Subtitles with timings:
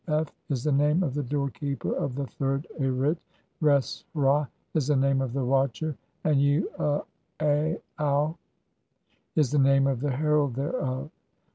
[0.07, 3.17] Am huat ent peh fi is the name of "the doorkeeper of the third Arit,
[3.61, 8.35] Res hra is the name of the "watcher and Uaau
[9.35, 11.11] is the name of the herald thereof."